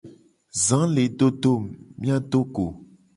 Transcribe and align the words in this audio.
Za 0.63 0.79
le 0.93 1.03
do 1.17 1.27
do 1.41 1.53
mu, 1.63 1.71
mia 2.01 2.17
va 2.17 2.23
do 2.31 2.39
go. 2.53 2.65